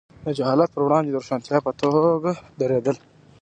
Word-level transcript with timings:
د 0.25 0.27
جهالت 0.37 0.69
پر 0.73 0.81
وړاندې 0.85 1.09
د 1.11 1.15
روښانتیا 1.19 1.57
په 1.65 1.71
توګه 1.81 2.31
درېدل. 2.59 2.97